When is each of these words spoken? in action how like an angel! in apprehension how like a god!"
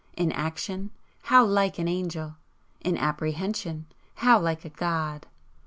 in 0.17 0.31
action 0.31 0.89
how 1.25 1.45
like 1.45 1.77
an 1.77 1.87
angel! 1.87 2.35
in 2.83 2.97
apprehension 2.97 3.85
how 4.15 4.39
like 4.39 4.65
a 4.65 4.69
god!" 4.69 5.27